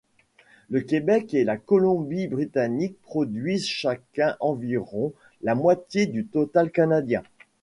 Le 0.71 0.81
Québec 0.81 1.35
et 1.35 1.43
la 1.43 1.57
Colombie-Britannique 1.57 2.99
produisent 3.03 3.67
chacun 3.67 4.35
environ 4.39 5.13
la 5.43 5.53
moitié 5.53 6.07
du 6.07 6.25
total 6.25 6.71
canadien. 6.71 7.21